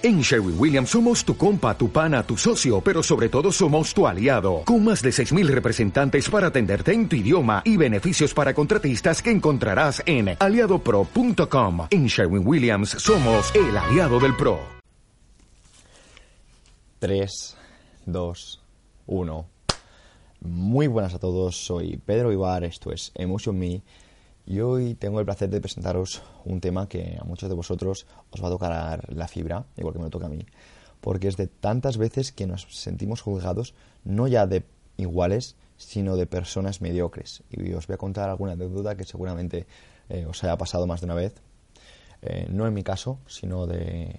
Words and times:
En 0.00 0.20
Sherwin 0.20 0.54
Williams 0.56 0.90
somos 0.90 1.24
tu 1.24 1.36
compa, 1.36 1.76
tu 1.76 1.90
pana, 1.90 2.22
tu 2.22 2.36
socio, 2.36 2.80
pero 2.80 3.02
sobre 3.02 3.28
todo 3.28 3.50
somos 3.50 3.92
tu 3.92 4.06
aliado, 4.06 4.62
con 4.64 4.84
más 4.84 5.02
de 5.02 5.10
6.000 5.10 5.48
representantes 5.48 6.30
para 6.30 6.46
atenderte 6.46 6.92
en 6.92 7.08
tu 7.08 7.16
idioma 7.16 7.62
y 7.64 7.76
beneficios 7.76 8.32
para 8.32 8.54
contratistas 8.54 9.20
que 9.20 9.32
encontrarás 9.32 10.00
en 10.06 10.36
aliadopro.com. 10.38 11.88
En 11.90 12.06
Sherwin 12.06 12.46
Williams 12.46 12.90
somos 12.90 13.52
el 13.56 13.76
aliado 13.76 14.20
del 14.20 14.36
PRO. 14.36 14.60
3, 17.00 17.56
2, 18.06 18.60
1. 19.06 19.46
Muy 20.42 20.86
buenas 20.86 21.14
a 21.14 21.18
todos, 21.18 21.56
soy 21.56 21.96
Pedro 21.96 22.30
Ibar, 22.30 22.62
esto 22.62 22.92
es 22.92 23.10
Emotion 23.16 23.58
Me 23.58 23.82
y 24.48 24.60
hoy 24.60 24.94
tengo 24.94 25.20
el 25.20 25.26
placer 25.26 25.50
de 25.50 25.60
presentaros 25.60 26.22
un 26.46 26.62
tema 26.62 26.88
que 26.88 27.18
a 27.20 27.24
muchos 27.24 27.50
de 27.50 27.54
vosotros 27.54 28.06
os 28.30 28.42
va 28.42 28.48
a 28.48 28.50
tocar 28.50 29.14
la 29.14 29.28
fibra, 29.28 29.66
igual 29.76 29.92
que 29.92 29.98
me 29.98 30.06
lo 30.06 30.10
toca 30.10 30.24
a 30.24 30.30
mí, 30.30 30.46
porque 31.02 31.28
es 31.28 31.36
de 31.36 31.48
tantas 31.48 31.98
veces 31.98 32.32
que 32.32 32.46
nos 32.46 32.66
sentimos 32.70 33.20
juzgados 33.20 33.74
no 34.04 34.26
ya 34.26 34.46
de 34.46 34.64
iguales, 34.96 35.56
sino 35.76 36.16
de 36.16 36.26
personas 36.26 36.80
mediocres. 36.80 37.42
Y 37.50 37.74
os 37.74 37.86
voy 37.86 37.94
a 37.94 37.98
contar 37.98 38.30
alguna 38.30 38.56
duda 38.56 38.96
que 38.96 39.04
seguramente 39.04 39.66
eh, 40.08 40.24
os 40.26 40.42
haya 40.42 40.56
pasado 40.56 40.86
más 40.86 41.02
de 41.02 41.04
una 41.04 41.14
vez. 41.14 41.34
Eh, 42.22 42.46
no 42.48 42.66
en 42.66 42.72
mi 42.72 42.82
caso, 42.82 43.18
sino 43.26 43.66
de, 43.66 44.14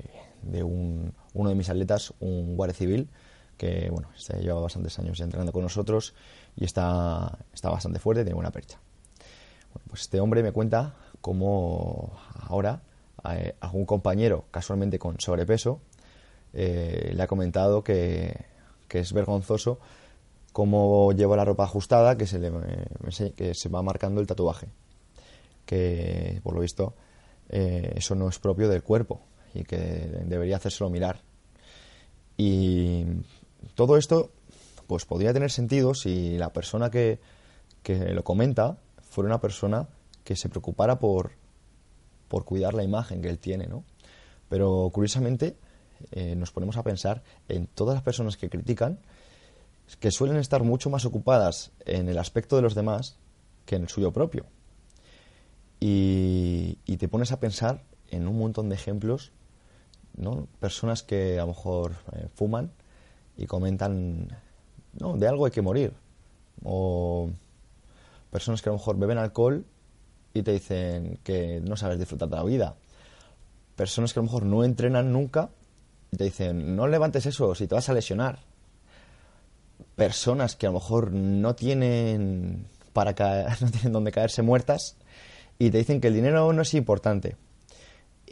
un, 0.64 1.12
uno 1.34 1.50
de 1.50 1.56
mis 1.56 1.72
atletas, 1.72 2.14
un 2.20 2.56
guardia 2.56 2.76
civil, 2.76 3.10
que 3.58 3.90
bueno, 3.90 4.10
este 4.16 4.40
lleva 4.42 4.62
bastantes 4.62 5.00
años 5.00 5.20
entrenando 5.22 5.52
con 5.52 5.64
nosotros 5.64 6.14
y 6.56 6.66
está, 6.66 7.40
está 7.52 7.72
bastante 7.72 7.98
fuerte, 7.98 8.24
tiene 8.24 8.36
buena 8.36 8.52
percha 8.52 8.80
pues 9.88 10.02
este 10.02 10.20
hombre 10.20 10.44
me 10.44 10.52
cuenta 10.52 10.96
cómo 11.22 12.12
ahora 12.48 12.82
eh, 13.30 13.56
algún 13.60 13.86
compañero, 13.86 14.46
casualmente 14.52 15.00
con 15.00 15.20
sobrepeso, 15.20 15.82
eh, 16.54 17.12
le 17.14 17.22
ha 17.22 17.28
comentado 17.28 17.84
que, 17.84 18.46
es 18.90 19.14
vergonzoso 19.14 19.80
cómo 20.52 21.12
lleva 21.12 21.36
la 21.36 21.46
ropa 21.46 21.64
ajustada, 21.64 22.18
que 22.18 22.26
se, 22.26 22.40
le, 22.40 22.52
que 23.36 23.54
se 23.54 23.70
va 23.70 23.82
marcando 23.82 24.22
el 24.22 24.28
tatuaje. 24.28 24.68
Que, 25.66 26.40
por 26.44 26.56
lo 26.56 26.62
visto, 26.62 26.96
eh, 27.50 27.94
eso 27.96 28.16
no 28.16 28.28
es 28.30 28.40
propio 28.40 28.68
del 28.70 28.82
cuerpo 28.82 29.22
y 29.54 29.64
que 29.64 29.78
debería 29.78 30.58
hacérselo 30.58 30.90
mirar. 30.90 31.22
Y 32.38 33.06
todo 33.76 33.98
esto, 33.98 34.32
pues 34.88 35.06
podría 35.06 35.34
tener 35.34 35.52
sentido 35.52 35.94
si 35.94 36.38
la 36.38 36.52
persona 36.52 36.90
que, 36.90 37.20
que 37.84 38.14
lo 38.14 38.24
comenta 38.24 38.78
fuera 39.10 39.28
una 39.28 39.42
persona 39.42 39.88
que 40.24 40.36
se 40.36 40.50
preocupara 40.50 41.00
por, 41.00 41.32
por 42.28 42.46
cuidar 42.46 42.74
la 42.74 42.84
imagen 42.84 43.22
que 43.22 43.30
él 43.30 43.40
tiene, 43.40 43.68
¿no? 43.68 43.84
Pero 44.48 44.90
curiosamente 44.94 45.58
eh, 46.12 46.36
nos 46.36 46.52
ponemos 46.52 46.78
a 46.78 46.84
pensar 46.84 47.24
en 47.48 47.68
todas 47.68 47.96
las 47.96 48.04
personas 48.04 48.38
que 48.38 48.50
critican, 48.50 49.00
que 50.00 50.12
suelen 50.12 50.38
estar 50.38 50.64
mucho 50.64 50.90
más 50.90 51.06
ocupadas 51.06 51.72
en 51.86 52.10
el 52.10 52.18
aspecto 52.18 52.56
de 52.56 52.62
los 52.62 52.76
demás 52.76 53.18
que 53.66 53.76
en 53.76 53.84
el 53.84 53.90
suyo 53.90 54.12
propio. 54.12 54.46
Y, 55.80 56.78
te 56.98 57.08
pones 57.08 57.32
a 57.32 57.40
pensar 57.40 57.84
en 58.10 58.28
un 58.28 58.38
montón 58.38 58.68
de 58.68 58.76
ejemplos, 58.76 59.32
¿no? 60.18 60.48
Personas 60.60 61.02
que 61.02 61.40
a 61.40 61.44
lo 61.44 61.48
mejor 61.48 61.94
eh, 62.12 62.28
fuman 62.36 62.72
y 63.38 63.46
comentan, 63.46 64.28
no, 65.00 65.16
de 65.16 65.28
algo 65.28 65.46
hay 65.46 65.52
que 65.52 65.62
morir. 65.62 65.94
O 66.64 67.30
personas 68.32 68.62
que 68.62 68.70
a 68.70 68.72
lo 68.72 68.78
mejor 68.78 68.98
beben 68.98 69.18
alcohol 69.18 69.66
y 70.34 70.44
te 70.44 70.54
dicen 70.54 71.20
que 71.24 71.62
no 71.62 71.76
sabes 71.76 72.00
disfrutar 72.00 72.30
de 72.30 72.36
la 72.36 72.44
vida. 72.44 72.76
Personas 73.76 74.14
que 74.14 74.20
a 74.20 74.22
lo 74.22 74.28
mejor 74.28 74.46
no 74.46 74.64
entrenan 74.64 75.12
nunca 75.12 75.50
y 76.12 76.18
te 76.18 76.26
dicen, 76.26 76.76
no 76.76 76.88
levantes 76.88 77.26
eso 77.26 77.54
si 77.56 77.68
te 77.68 77.76
vas 77.76 77.90
a 77.90 77.94
lesionar. 77.94 78.40
Personas 79.96 80.56
que 80.56 80.68
a 80.68 80.70
lo 80.70 80.80
mejor 80.80 81.12
no 81.12 81.56
tienen 81.56 82.68
para 82.94 83.14
caer, 83.16 83.50
no 83.62 83.72
tienen 83.72 83.94
donde 83.94 84.12
caerse 84.12 84.42
muertas 84.42 84.98
y 85.58 85.72
te 85.72 85.78
dicen 85.78 86.02
que 86.02 86.08
el 86.08 86.14
dinero 86.14 86.52
no 86.54 86.62
es 86.62 86.74
importante. 86.74 87.36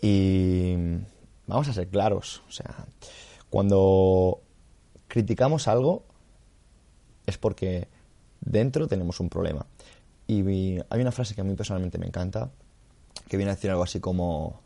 Y 0.01 0.75
vamos 1.47 1.67
a 1.67 1.73
ser 1.73 1.87
claros, 1.87 2.43
o 2.47 2.51
sea, 2.51 2.85
cuando 3.49 4.41
criticamos 5.07 5.67
algo 5.67 6.05
es 7.25 7.37
porque 7.37 7.87
dentro 8.47 8.87
tenemos 8.87 9.19
un 9.19 9.29
problema. 9.29 9.65
Y 10.27 10.41
hay 10.89 11.01
una 11.01 11.11
frase 11.11 11.35
que 11.35 11.41
a 11.41 11.43
mí 11.43 11.55
personalmente 11.55 11.97
me 11.97 12.07
encanta, 12.07 12.51
que 13.27 13.37
viene 13.37 13.51
a 13.51 13.55
decir 13.55 13.69
algo 13.71 13.83
así 13.83 13.99
como, 13.99 14.61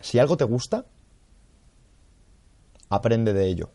si 0.00 0.18
algo 0.18 0.36
te 0.36 0.44
gusta, 0.44 0.86
aprende 2.88 3.32
de 3.32 3.46
ello. 3.46 3.70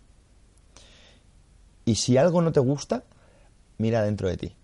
Y 1.85 1.95
si 1.95 2.17
algo 2.17 2.41
no 2.41 2.51
te 2.51 2.59
gusta, 2.59 3.05
mira 3.77 4.03
dentro 4.03 4.27
de 4.27 4.37
ti. 4.37 4.55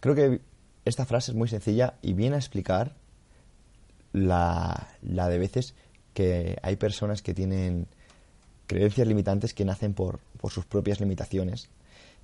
Creo 0.00 0.14
que 0.14 0.42
esta 0.84 1.06
frase 1.06 1.32
es 1.32 1.36
muy 1.36 1.48
sencilla 1.48 1.94
y 2.02 2.12
viene 2.12 2.36
a 2.36 2.38
explicar 2.38 2.96
la, 4.12 4.88
la 5.02 5.28
de 5.28 5.38
veces 5.38 5.74
que 6.12 6.58
hay 6.62 6.76
personas 6.76 7.22
que 7.22 7.32
tienen 7.32 7.86
creencias 8.70 9.08
limitantes 9.08 9.52
que 9.52 9.64
nacen 9.64 9.94
por, 9.94 10.20
por 10.38 10.52
sus 10.52 10.64
propias 10.64 11.00
limitaciones 11.00 11.70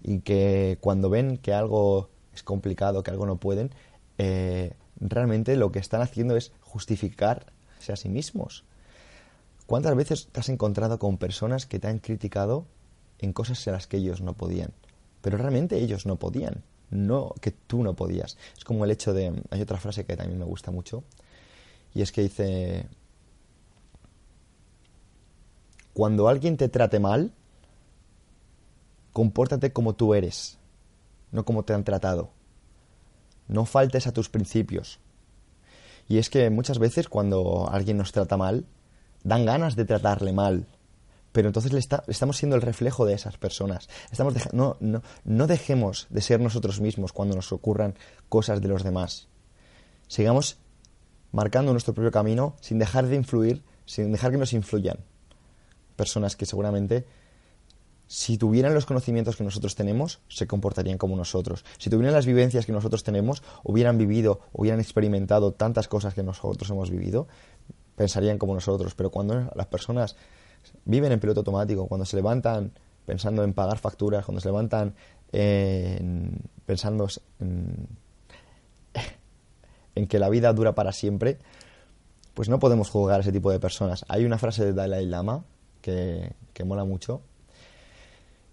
y 0.00 0.20
que 0.20 0.78
cuando 0.80 1.10
ven 1.10 1.38
que 1.38 1.52
algo 1.52 2.08
es 2.32 2.44
complicado, 2.44 3.02
que 3.02 3.10
algo 3.10 3.26
no 3.26 3.38
pueden, 3.38 3.72
eh, 4.18 4.74
realmente 5.00 5.56
lo 5.56 5.72
que 5.72 5.80
están 5.80 6.02
haciendo 6.02 6.36
es 6.36 6.52
justificarse 6.60 7.92
a 7.92 7.96
sí 7.96 8.08
mismos. 8.08 8.62
¿Cuántas 9.66 9.96
veces 9.96 10.28
te 10.30 10.38
has 10.38 10.48
encontrado 10.48 11.00
con 11.00 11.18
personas 11.18 11.66
que 11.66 11.80
te 11.80 11.88
han 11.88 11.98
criticado 11.98 12.64
en 13.18 13.32
cosas 13.32 13.66
en 13.66 13.72
las 13.72 13.88
que 13.88 13.96
ellos 13.96 14.20
no 14.20 14.34
podían? 14.34 14.70
Pero 15.22 15.38
realmente 15.38 15.78
ellos 15.78 16.06
no 16.06 16.14
podían, 16.14 16.62
no 16.90 17.34
que 17.40 17.50
tú 17.50 17.82
no 17.82 17.94
podías. 17.94 18.38
Es 18.56 18.62
como 18.62 18.84
el 18.84 18.92
hecho 18.92 19.12
de... 19.12 19.32
Hay 19.50 19.60
otra 19.60 19.78
frase 19.78 20.04
que 20.04 20.16
también 20.16 20.38
me 20.38 20.44
gusta 20.44 20.70
mucho, 20.70 21.02
y 21.92 22.02
es 22.02 22.12
que 22.12 22.22
dice, 22.22 22.86
cuando 25.96 26.28
alguien 26.28 26.58
te 26.58 26.68
trate 26.68 27.00
mal, 27.00 27.32
compórtate 29.14 29.72
como 29.72 29.94
tú 29.94 30.12
eres, 30.12 30.58
no 31.32 31.46
como 31.46 31.64
te 31.64 31.72
han 31.72 31.84
tratado. 31.84 32.32
No 33.48 33.64
faltes 33.64 34.06
a 34.06 34.12
tus 34.12 34.28
principios. 34.28 35.00
Y 36.06 36.18
es 36.18 36.28
que 36.28 36.50
muchas 36.50 36.78
veces 36.78 37.08
cuando 37.08 37.70
alguien 37.70 37.96
nos 37.96 38.12
trata 38.12 38.36
mal, 38.36 38.66
dan 39.24 39.46
ganas 39.46 39.74
de 39.74 39.86
tratarle 39.86 40.34
mal. 40.34 40.66
Pero 41.32 41.48
entonces 41.48 41.72
le, 41.72 41.78
estamos 41.78 42.36
siendo 42.36 42.56
el 42.56 42.62
reflejo 42.62 43.06
de 43.06 43.14
esas 43.14 43.38
personas. 43.38 43.88
Estamos 44.12 44.34
no, 44.52 44.76
no 45.24 45.46
dejemos 45.46 46.08
de 46.10 46.20
ser 46.20 46.40
nosotros 46.40 46.78
mismos 46.78 47.14
cuando 47.14 47.36
nos 47.36 47.52
ocurran 47.52 47.94
cosas 48.28 48.60
de 48.60 48.68
los 48.68 48.84
demás. 48.84 49.28
Sigamos 50.08 50.58
marcando 51.32 51.72
nuestro 51.72 51.94
propio 51.94 52.12
camino 52.12 52.54
sin 52.60 52.78
dejar 52.78 53.06
de 53.06 53.16
influir, 53.16 53.64
sin 53.86 54.12
dejar 54.12 54.30
que 54.30 54.36
nos 54.36 54.52
influyan. 54.52 54.98
Personas 55.96 56.36
que 56.36 56.46
seguramente 56.46 57.06
si 58.08 58.38
tuvieran 58.38 58.72
los 58.72 58.86
conocimientos 58.86 59.36
que 59.36 59.42
nosotros 59.42 59.74
tenemos, 59.74 60.20
se 60.28 60.46
comportarían 60.46 60.96
como 60.96 61.16
nosotros. 61.16 61.64
Si 61.78 61.90
tuvieran 61.90 62.14
las 62.14 62.24
vivencias 62.24 62.64
que 62.64 62.72
nosotros 62.72 63.02
tenemos, 63.02 63.42
hubieran 63.64 63.98
vivido, 63.98 64.40
hubieran 64.52 64.78
experimentado 64.80 65.52
tantas 65.52 65.88
cosas 65.88 66.14
que 66.14 66.22
nosotros 66.22 66.70
hemos 66.70 66.90
vivido, 66.90 67.26
pensarían 67.96 68.38
como 68.38 68.54
nosotros. 68.54 68.94
Pero 68.94 69.10
cuando 69.10 69.50
las 69.54 69.66
personas 69.66 70.14
viven 70.84 71.10
en 71.12 71.18
piloto 71.18 71.40
automático, 71.40 71.88
cuando 71.88 72.04
se 72.04 72.16
levantan 72.16 72.72
pensando 73.06 73.42
en 73.42 73.52
pagar 73.54 73.78
facturas, 73.78 74.24
cuando 74.24 74.40
se 74.40 74.48
levantan 74.48 74.94
pensando 76.64 77.08
en, 79.94 80.06
que 80.06 80.18
la 80.20 80.28
vida 80.28 80.52
dura 80.52 80.76
para 80.76 80.92
siempre, 80.92 81.38
pues 82.34 82.48
no 82.48 82.60
podemos 82.60 82.88
juzgar 82.88 83.18
a 83.18 83.22
ese 83.22 83.32
tipo 83.32 83.50
de 83.50 83.58
personas. 83.58 84.04
Hay 84.08 84.24
una 84.24 84.38
frase 84.38 84.64
de 84.64 84.72
Dalai 84.72 85.06
Lama 85.06 85.42
que, 85.86 86.64
mola 86.64 86.84
mucho, 86.84 87.22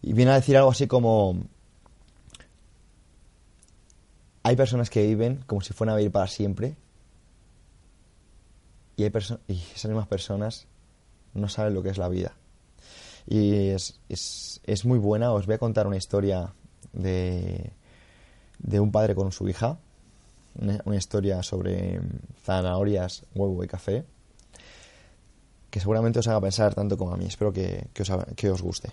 y 0.02 0.14
viene 0.14 0.32
a 0.32 0.36
decir 0.36 0.58
algo 0.58 0.72
así 0.72 0.88
como, 0.88 1.38
hay 4.44 4.56
personas 4.56 4.90
que 4.90 5.06
viven 5.08 5.44
como 5.48 5.62
si 5.62 5.74
fueran 5.74 5.96
a 5.96 5.98
vivir 5.98 6.12
para 6.12 6.28
siempre 6.28 6.76
y, 8.98 9.04
hay 9.04 9.12
y 9.48 9.54
esas 9.76 9.86
mismas 9.86 10.08
personas 10.08 10.68
no 11.34 11.50
saben 11.50 11.74
lo 11.74 11.82
que 11.82 11.90
es 11.90 11.98
la 11.98 12.10
vida. 12.10 12.36
Y 13.26 13.70
es, 13.70 14.00
es, 14.10 14.86
muy 14.86 15.00
buena, 15.00 15.32
os 15.32 15.46
voy 15.46 15.56
a 15.56 15.58
contar 15.58 15.88
una 15.88 15.96
historia 15.96 16.54
de, 16.92 17.72
de 18.60 18.80
un 18.82 18.92
padre 18.92 19.16
con 19.16 19.32
su 19.32 19.48
hija, 19.48 19.80
una, 20.86 20.96
historia 20.96 21.42
sobre 21.42 22.02
zanahorias, 22.44 23.26
huevo 23.34 23.64
y 23.64 23.68
café, 23.68 24.06
que 25.74 25.80
seguramente 25.80 26.20
os 26.20 26.28
haga 26.28 26.40
pensar 26.40 26.76
tanto 26.76 27.00
como 27.00 27.16
a 27.16 27.18
mí. 27.18 27.26
Espero 27.26 27.52
que, 27.52 27.90
os, 28.00 28.12
que 28.36 28.52
os 28.52 28.62
guste. 28.62 28.92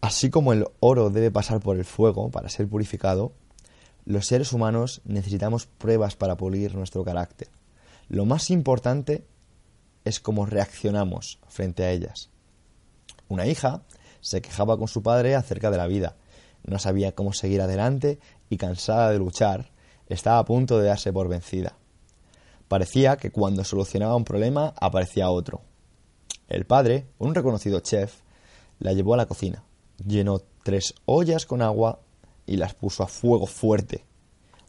Así 0.00 0.30
como 0.30 0.54
el 0.54 0.64
oro 0.80 1.10
debe 1.10 1.30
pasar 1.30 1.60
por 1.60 1.76
el 1.76 1.84
fuego 1.84 2.30
para 2.30 2.48
ser 2.48 2.66
purificado, 2.66 3.32
los 4.06 4.26
seres 4.26 4.54
humanos 4.54 5.02
necesitamos 5.04 5.66
pruebas 5.66 6.16
para 6.16 6.38
pulir 6.38 6.74
nuestro 6.74 7.04
carácter. 7.04 7.48
Lo 8.08 8.24
más 8.24 8.48
importante 8.48 9.26
es 10.06 10.20
cómo 10.20 10.46
reaccionamos 10.46 11.38
frente 11.46 11.84
a 11.84 11.90
ellas. 11.90 12.30
Una 13.28 13.46
hija 13.46 13.82
se 14.22 14.40
quejaba 14.40 14.78
con 14.78 14.88
su 14.88 15.02
padre 15.02 15.34
acerca 15.34 15.70
de 15.70 15.76
la 15.76 15.86
vida. 15.86 16.16
No 16.64 16.78
sabía 16.78 17.14
cómo 17.14 17.34
seguir 17.34 17.60
adelante 17.60 18.18
y 18.48 18.56
cansada 18.56 19.10
de 19.10 19.18
luchar, 19.18 19.70
estaba 20.08 20.38
a 20.38 20.46
punto 20.46 20.78
de 20.78 20.88
darse 20.88 21.12
por 21.12 21.28
vencida. 21.28 21.76
Parecía 22.70 23.16
que 23.16 23.32
cuando 23.32 23.64
solucionaba 23.64 24.14
un 24.14 24.22
problema 24.22 24.74
aparecía 24.80 25.28
otro. 25.28 25.62
El 26.46 26.66
padre, 26.66 27.08
un 27.18 27.34
reconocido 27.34 27.80
chef, 27.80 28.20
la 28.78 28.92
llevó 28.92 29.14
a 29.14 29.16
la 29.16 29.26
cocina, 29.26 29.64
llenó 30.06 30.40
tres 30.62 30.94
ollas 31.04 31.46
con 31.46 31.62
agua 31.62 31.98
y 32.46 32.58
las 32.58 32.74
puso 32.74 33.02
a 33.02 33.08
fuego 33.08 33.46
fuerte. 33.46 34.04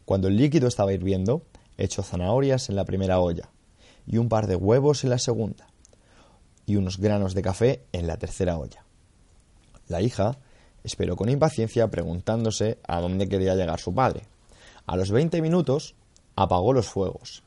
Cuando 0.04 0.30
el 0.30 0.36
líquido 0.36 0.68
estaba 0.68 0.94
hirviendo, 0.94 1.44
echó 1.78 2.02
zanahorias 2.02 2.70
en 2.70 2.76
la 2.76 2.86
primera 2.86 3.20
olla 3.20 3.52
y 4.08 4.18
un 4.18 4.30
par 4.30 4.48
de 4.48 4.56
huevos 4.56 5.04
en 5.04 5.12
la 5.12 5.20
segunda 5.20 5.68
y 6.66 6.78
unos 6.78 6.98
granos 6.98 7.36
de 7.36 7.44
café 7.44 7.86
en 7.92 8.08
la 8.08 8.18
tercera 8.18 8.58
olla. 8.58 8.84
La 9.88 10.02
hija 10.02 10.40
esperó 10.84 11.16
con 11.16 11.30
impaciencia 11.30 11.92
preguntándose 11.92 12.80
a 12.82 13.00
dónde 13.00 13.30
quería 13.30 13.54
llegar 13.54 13.80
su 13.80 13.94
padre. 13.94 14.24
A 14.88 14.96
los 14.96 15.12
veinte 15.12 15.40
minutos 15.40 15.94
apagó 16.36 16.74
los 16.74 16.88
fuegos, 16.88 17.44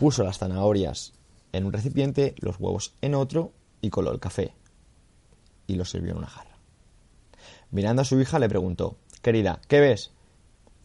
puso 0.00 0.24
las 0.24 0.38
zanahorias 0.38 1.12
en 1.52 1.66
un 1.66 1.74
recipiente, 1.74 2.34
los 2.38 2.58
huevos 2.58 2.94
en 3.02 3.14
otro 3.14 3.52
y 3.82 3.90
coló 3.90 4.12
el 4.12 4.18
café 4.18 4.54
y 5.66 5.74
lo 5.74 5.84
sirvió 5.84 6.12
en 6.12 6.18
una 6.18 6.26
jarra. 6.26 6.56
Mirando 7.70 8.00
a 8.00 8.06
su 8.06 8.18
hija 8.18 8.38
le 8.38 8.48
preguntó, 8.48 8.96
Querida, 9.20 9.60
¿qué 9.68 9.78
ves? 9.78 10.10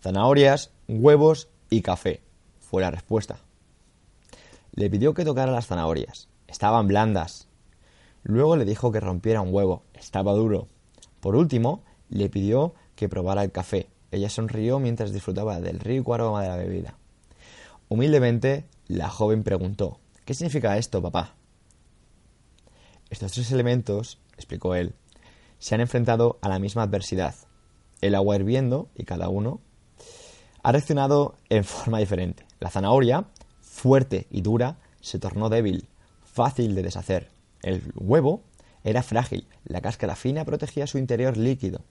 Zanahorias, 0.01 0.71
huevos 0.89 1.47
y 1.69 1.81
café. 1.81 2.21
Fue 2.59 2.81
la 2.81 2.91
respuesta. 2.91 3.39
Le 4.73 4.89
pidió 4.89 5.13
que 5.13 5.23
tocara 5.23 5.53
las 5.53 5.67
zanahorias. 5.67 6.27
Estaban 6.49 6.89
blandas. 6.89 7.47
Luego 8.23 8.57
le 8.57 8.65
dijo 8.65 8.91
que 8.91 8.99
rompiera 8.99 9.39
un 9.39 9.53
huevo. 9.53 9.83
Estaba 9.93 10.33
duro. 10.33 10.67
Por 11.21 11.37
último, 11.37 11.83
le 12.09 12.27
pidió 12.27 12.73
que 12.97 13.07
probara 13.07 13.45
el 13.45 13.53
café. 13.53 13.87
Ella 14.11 14.29
sonrió 14.29 14.79
mientras 14.79 15.13
disfrutaba 15.13 15.61
del 15.61 15.79
rico 15.79 16.13
aroma 16.13 16.43
de 16.43 16.49
la 16.49 16.57
bebida. 16.57 16.97
Humildemente, 17.87 18.65
la 18.87 19.09
joven 19.09 19.43
preguntó, 19.43 19.99
¿Qué 20.25 20.33
significa 20.33 20.77
esto, 20.77 21.03
papá? 21.03 21.35
Estos 23.11 23.33
tres 23.33 23.51
elementos, 23.51 24.19
explicó 24.35 24.73
él, 24.73 24.95
se 25.59 25.75
han 25.75 25.81
enfrentado 25.81 26.39
a 26.41 26.49
la 26.49 26.57
misma 26.57 26.81
adversidad. 26.81 27.35
El 28.01 28.15
agua 28.15 28.35
hirviendo, 28.35 28.89
y 28.95 29.03
cada 29.03 29.29
uno, 29.29 29.61
ha 30.63 30.71
reaccionado 30.71 31.35
en 31.49 31.63
forma 31.63 31.99
diferente. 31.99 32.45
La 32.59 32.71
zanahoria, 32.71 33.25
fuerte 33.61 34.25
y 34.31 34.41
dura, 34.41 34.79
se 34.99 35.19
tornó 35.19 35.49
débil, 35.49 35.87
fácil 36.23 36.73
de 36.73 36.81
deshacer. 36.81 37.29
El 37.61 37.83
huevo 37.95 38.41
era 38.83 39.03
frágil, 39.03 39.47
la 39.63 39.81
cáscara 39.81 40.15
fina 40.15 40.43
protegía 40.43 40.87
su 40.87 40.97
interior 40.97 41.37
líquido, 41.37 41.81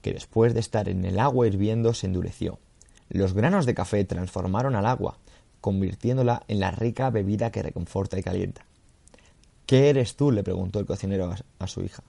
que 0.00 0.14
después 0.14 0.54
de 0.54 0.60
estar 0.60 0.88
en 0.88 1.04
el 1.04 1.18
agua 1.18 1.46
hirviendo 1.46 1.92
se 1.92 2.06
endureció. 2.06 2.58
Los 3.08 3.32
granos 3.34 3.66
de 3.66 3.74
café 3.74 4.04
transformaron 4.04 4.76
al 4.76 4.86
agua, 4.86 5.18
convirtiéndola 5.60 6.42
en 6.48 6.60
la 6.60 6.70
rica 6.70 7.10
bebida 7.10 7.50
que 7.50 7.62
reconforta 7.62 8.18
y 8.18 8.22
calienta. 8.22 8.64
¿Qué 9.66 9.90
eres 9.90 10.16
tú? 10.16 10.30
le 10.30 10.42
preguntó 10.42 10.78
el 10.78 10.86
cocinero 10.86 11.34
a, 11.58 11.66
su 11.66 11.82
hija. 11.82 12.02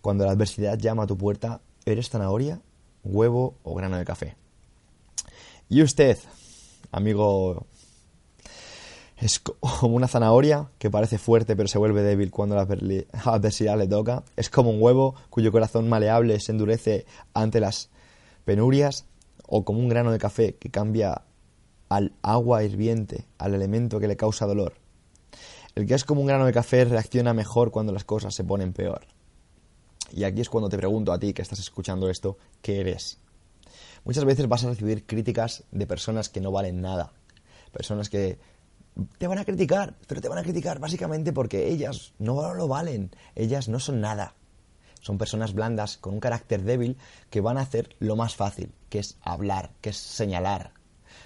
Cuando 0.00 0.24
la 0.24 0.32
adversidad 0.32 0.78
llama 0.78 1.04
a 1.04 1.06
tu 1.06 1.16
puerta, 1.16 1.60
¿eres 1.84 2.10
zanahoria, 2.10 2.60
huevo 3.04 3.54
o 3.62 3.74
grano 3.74 3.96
de 3.96 4.04
café? 4.04 4.36
Y 5.68 5.82
usted, 5.82 6.18
amigo, 6.90 7.66
es 9.18 9.40
como 9.40 9.96
una 9.96 10.08
zanahoria 10.08 10.68
que 10.78 10.90
parece 10.90 11.18
fuerte 11.18 11.56
pero 11.56 11.68
se 11.68 11.78
vuelve 11.78 12.02
débil 12.02 12.30
cuando 12.30 12.54
la 12.54 12.62
adversidad 13.24 13.78
le 13.78 13.86
toca. 13.86 14.24
Es 14.36 14.48
como 14.50 14.70
un 14.70 14.80
huevo 14.80 15.14
cuyo 15.30 15.52
corazón 15.52 15.88
maleable 15.88 16.38
se 16.40 16.52
endurece 16.52 17.06
ante 17.34 17.60
las 17.60 17.90
penurias. 18.44 19.06
O 19.48 19.64
como 19.64 19.80
un 19.80 19.88
grano 19.88 20.12
de 20.12 20.18
café 20.18 20.54
que 20.54 20.70
cambia 20.70 21.22
al 21.88 22.12
agua 22.22 22.62
hirviente, 22.62 23.26
al 23.38 23.54
elemento 23.54 23.98
que 23.98 24.06
le 24.06 24.16
causa 24.16 24.46
dolor. 24.46 24.74
El 25.74 25.86
que 25.86 25.94
es 25.94 26.04
como 26.04 26.20
un 26.20 26.26
grano 26.26 26.44
de 26.44 26.52
café 26.52 26.84
reacciona 26.84 27.34
mejor 27.34 27.70
cuando 27.70 27.92
las 27.92 28.04
cosas 28.04 28.34
se 28.34 28.44
ponen 28.44 28.72
peor. 28.72 29.06
Y 30.12 30.24
aquí 30.24 30.40
es 30.40 30.48
cuando 30.48 30.68
te 30.68 30.76
pregunto 30.76 31.12
a 31.12 31.18
ti 31.18 31.32
que 31.32 31.42
estás 31.42 31.58
escuchando 31.58 32.08
esto, 32.08 32.38
¿qué 32.62 32.80
eres? 32.80 33.18
Muchas 34.04 34.24
veces 34.24 34.48
vas 34.48 34.64
a 34.64 34.68
recibir 34.68 35.06
críticas 35.06 35.64
de 35.70 35.86
personas 35.86 36.28
que 36.28 36.40
no 36.40 36.52
valen 36.52 36.80
nada. 36.80 37.12
Personas 37.72 38.08
que 38.08 38.38
te 39.18 39.26
van 39.26 39.38
a 39.38 39.44
criticar, 39.44 39.94
pero 40.06 40.20
te 40.20 40.28
van 40.28 40.38
a 40.38 40.42
criticar 40.42 40.78
básicamente 40.78 41.32
porque 41.32 41.68
ellas 41.68 42.12
no 42.18 42.54
lo 42.54 42.68
valen, 42.68 43.10
ellas 43.34 43.68
no 43.68 43.80
son 43.80 44.00
nada. 44.00 44.34
Son 45.00 45.18
personas 45.18 45.54
blandas 45.54 45.96
con 45.96 46.14
un 46.14 46.20
carácter 46.20 46.62
débil 46.62 46.96
que 47.30 47.40
van 47.40 47.58
a 47.58 47.62
hacer 47.62 47.96
lo 47.98 48.16
más 48.16 48.36
fácil, 48.36 48.72
que 48.88 48.98
es 48.98 49.16
hablar, 49.22 49.70
que 49.80 49.90
es 49.90 49.96
señalar. 49.96 50.72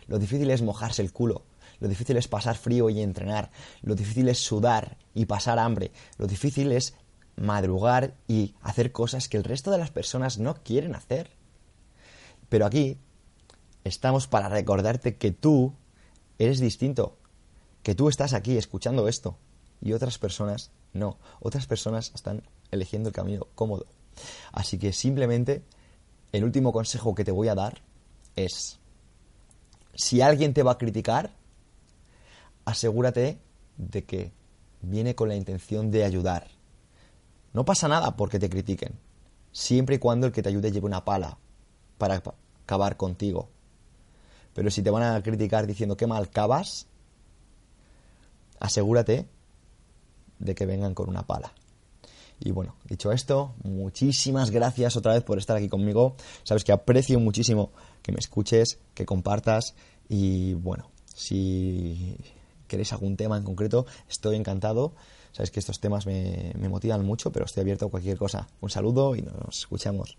Lo 0.06 0.18
difícil 0.18 0.50
es 0.50 0.62
mojarse 0.62 1.02
el 1.02 1.12
culo, 1.12 1.42
lo 1.80 1.88
difícil 1.88 2.16
es 2.16 2.28
pasar 2.28 2.56
frío 2.56 2.90
y 2.90 3.00
entrenar, 3.00 3.50
lo 3.82 3.94
difícil 3.94 4.28
es 4.28 4.38
sudar 4.38 4.98
y 5.14 5.26
pasar 5.26 5.58
hambre, 5.58 5.90
lo 6.18 6.26
difícil 6.26 6.72
es 6.72 6.94
madrugar 7.36 8.14
y 8.28 8.54
hacer 8.62 8.92
cosas 8.92 9.28
que 9.28 9.36
el 9.36 9.44
resto 9.44 9.70
de 9.70 9.78
las 9.78 9.90
personas 9.90 10.38
no 10.38 10.54
quieren 10.62 10.94
hacer. 10.94 11.30
Pero 12.48 12.66
aquí 12.66 12.98
estamos 13.84 14.26
para 14.26 14.48
recordarte 14.48 15.16
que 15.16 15.30
tú 15.32 15.74
eres 16.38 16.60
distinto, 16.60 17.16
que 17.82 17.94
tú 17.94 18.08
estás 18.08 18.32
aquí 18.32 18.56
escuchando 18.56 19.08
esto 19.08 19.38
y 19.80 19.92
otras 19.92 20.18
personas 20.18 20.70
no. 20.92 21.18
Otras 21.40 21.66
personas 21.66 22.12
están 22.14 22.42
eligiendo 22.70 23.08
el 23.08 23.14
camino 23.14 23.46
cómodo. 23.54 23.86
Así 24.52 24.78
que 24.78 24.92
simplemente 24.92 25.62
el 26.32 26.44
último 26.44 26.72
consejo 26.72 27.14
que 27.14 27.24
te 27.24 27.30
voy 27.30 27.48
a 27.48 27.54
dar 27.54 27.80
es, 28.36 28.78
si 29.94 30.20
alguien 30.20 30.54
te 30.54 30.62
va 30.62 30.72
a 30.72 30.78
criticar, 30.78 31.34
asegúrate 32.64 33.38
de 33.76 34.04
que 34.04 34.32
viene 34.80 35.14
con 35.14 35.28
la 35.28 35.36
intención 35.36 35.90
de 35.90 36.04
ayudar. 36.04 36.48
No 37.52 37.64
pasa 37.64 37.88
nada 37.88 38.16
porque 38.16 38.38
te 38.38 38.48
critiquen, 38.48 38.98
siempre 39.52 39.96
y 39.96 39.98
cuando 39.98 40.26
el 40.26 40.32
que 40.32 40.42
te 40.42 40.48
ayude 40.48 40.72
lleve 40.72 40.86
una 40.86 41.04
pala 41.04 41.38
para 41.98 42.22
acabar 42.64 42.96
contigo. 42.96 43.48
Pero 44.54 44.70
si 44.70 44.82
te 44.82 44.90
van 44.90 45.02
a 45.02 45.22
criticar 45.22 45.66
diciendo 45.66 45.96
que 45.96 46.06
mal 46.06 46.30
cavas, 46.30 46.86
asegúrate 48.58 49.26
de 50.42 50.54
que 50.54 50.66
vengan 50.66 50.94
con 50.94 51.08
una 51.08 51.22
pala. 51.22 51.52
Y 52.40 52.50
bueno, 52.50 52.74
dicho 52.88 53.12
esto, 53.12 53.54
muchísimas 53.62 54.50
gracias 54.50 54.96
otra 54.96 55.12
vez 55.12 55.22
por 55.22 55.38
estar 55.38 55.56
aquí 55.56 55.68
conmigo. 55.68 56.16
Sabes 56.42 56.64
que 56.64 56.72
aprecio 56.72 57.20
muchísimo 57.20 57.70
que 58.02 58.10
me 58.10 58.18
escuches, 58.18 58.78
que 58.94 59.06
compartas 59.06 59.74
y 60.08 60.54
bueno, 60.54 60.90
si 61.14 62.16
queréis 62.66 62.92
algún 62.92 63.16
tema 63.16 63.36
en 63.36 63.44
concreto, 63.44 63.86
estoy 64.08 64.36
encantado. 64.36 64.92
Sabes 65.30 65.50
que 65.50 65.60
estos 65.60 65.78
temas 65.78 66.04
me, 66.06 66.52
me 66.58 66.68
motivan 66.68 67.04
mucho, 67.04 67.30
pero 67.30 67.44
estoy 67.44 67.62
abierto 67.62 67.86
a 67.86 67.90
cualquier 67.90 68.18
cosa. 68.18 68.48
Un 68.60 68.70
saludo 68.70 69.14
y 69.14 69.22
nos 69.22 69.60
escuchamos. 69.60 70.18